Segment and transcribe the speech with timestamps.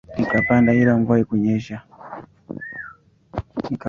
[0.17, 1.81] Nikapanda ila mvua haikunyesha.